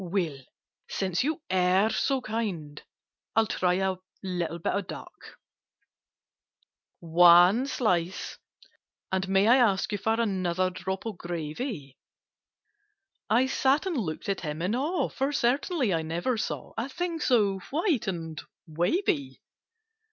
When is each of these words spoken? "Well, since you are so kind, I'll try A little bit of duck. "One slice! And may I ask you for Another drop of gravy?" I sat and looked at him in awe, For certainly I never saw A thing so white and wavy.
"Well, 0.03 0.39
since 0.89 1.23
you 1.23 1.43
are 1.51 1.91
so 1.91 2.21
kind, 2.21 2.81
I'll 3.35 3.45
try 3.45 3.75
A 3.75 3.97
little 4.23 4.57
bit 4.57 4.73
of 4.73 4.87
duck. 4.87 5.37
"One 7.01 7.67
slice! 7.67 8.39
And 9.11 9.27
may 9.29 9.45
I 9.47 9.57
ask 9.57 9.91
you 9.91 9.99
for 9.99 10.15
Another 10.19 10.71
drop 10.71 11.05
of 11.05 11.19
gravy?" 11.19 11.99
I 13.29 13.45
sat 13.45 13.85
and 13.85 13.95
looked 13.95 14.27
at 14.27 14.41
him 14.41 14.63
in 14.63 14.73
awe, 14.73 15.07
For 15.07 15.31
certainly 15.31 15.93
I 15.93 16.01
never 16.01 16.35
saw 16.35 16.73
A 16.79 16.89
thing 16.89 17.19
so 17.19 17.59
white 17.69 18.07
and 18.07 18.41
wavy. 18.65 19.39